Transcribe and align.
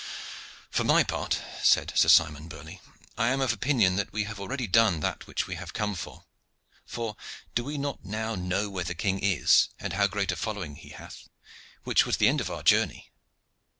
"For 0.71 0.83
my 0.83 1.03
part," 1.03 1.39
said 1.61 1.93
Sir 1.95 2.07
Simon 2.09 2.47
Burley, 2.47 2.81
"I 3.19 3.27
am 3.27 3.39
of 3.39 3.53
opinion 3.53 3.97
that 3.97 4.11
we 4.11 4.23
have 4.23 4.39
already 4.39 4.65
done 4.65 4.99
that 5.01 5.27
which 5.27 5.45
we 5.45 5.53
have 5.53 5.75
come 5.75 5.93
for. 5.93 6.25
For 6.87 7.15
do 7.53 7.63
we 7.63 7.77
not 7.77 8.03
now 8.03 8.33
know 8.33 8.67
where 8.67 8.83
the 8.83 8.95
king 8.95 9.19
is, 9.19 9.69
and 9.79 9.93
how 9.93 10.07
great 10.07 10.31
a 10.31 10.35
following 10.35 10.73
he 10.73 10.89
hath, 10.89 11.29
which 11.83 12.03
was 12.07 12.17
the 12.17 12.27
end 12.27 12.41
of 12.41 12.49
our 12.49 12.63
journey." 12.63 13.11